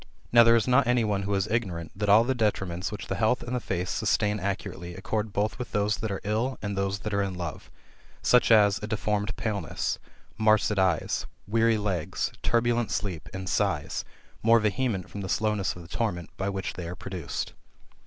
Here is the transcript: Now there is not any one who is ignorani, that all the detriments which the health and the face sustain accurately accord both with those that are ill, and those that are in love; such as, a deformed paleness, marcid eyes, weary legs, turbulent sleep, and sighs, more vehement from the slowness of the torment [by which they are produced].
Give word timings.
Now 0.31 0.41
there 0.43 0.55
is 0.55 0.67
not 0.67 0.87
any 0.87 1.03
one 1.03 1.21
who 1.21 1.35
is 1.35 1.45
ignorani, 1.49 1.91
that 1.95 2.09
all 2.09 2.23
the 2.23 2.33
detriments 2.33 2.91
which 2.91 3.05
the 3.05 3.13
health 3.17 3.43
and 3.43 3.55
the 3.55 3.59
face 3.59 3.91
sustain 3.91 4.39
accurately 4.39 4.95
accord 4.95 5.31
both 5.31 5.59
with 5.59 5.73
those 5.73 5.97
that 5.97 6.09
are 6.09 6.19
ill, 6.23 6.57
and 6.59 6.75
those 6.75 6.97
that 7.01 7.13
are 7.13 7.21
in 7.21 7.35
love; 7.35 7.69
such 8.23 8.49
as, 8.49 8.79
a 8.81 8.87
deformed 8.87 9.35
paleness, 9.35 9.99
marcid 10.39 10.79
eyes, 10.79 11.27
weary 11.47 11.77
legs, 11.77 12.31
turbulent 12.41 12.89
sleep, 12.89 13.29
and 13.31 13.47
sighs, 13.47 14.03
more 14.41 14.59
vehement 14.59 15.07
from 15.07 15.21
the 15.21 15.29
slowness 15.29 15.75
of 15.75 15.83
the 15.83 15.87
torment 15.87 16.35
[by 16.35 16.49
which 16.49 16.73
they 16.73 16.87
are 16.87 16.95
produced]. 16.95 17.53